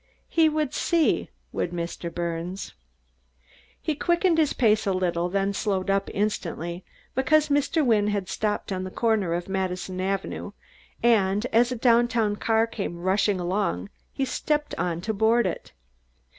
He 0.29 0.49
would 0.49 0.73
see, 0.73 1.29
would 1.51 1.69
Mr. 1.69 2.11
Birnes. 2.11 2.73
He 3.79 3.93
quickened 3.93 4.39
his 4.39 4.51
pace 4.51 4.87
a 4.87 4.93
little, 4.93 5.29
then 5.29 5.53
slowed 5.53 5.91
up 5.91 6.09
instantly, 6.11 6.83
because 7.13 7.49
Mr. 7.49 7.85
Wynne 7.85 8.07
had 8.07 8.27
stopped 8.27 8.71
on 8.71 8.83
the 8.83 8.89
corner 8.89 9.35
of 9.35 9.47
Madison 9.47 10.01
Avenue, 10.01 10.53
and 11.03 11.45
as 11.53 11.71
a 11.71 11.75
downtown 11.75 12.35
car 12.35 12.65
came 12.65 12.97
rushing 12.97 13.39
along 13.39 13.91
he 14.11 14.25
stepped 14.25 14.73
out 14.79 15.03
to 15.03 15.13
board 15.13 15.45
it. 15.45 15.71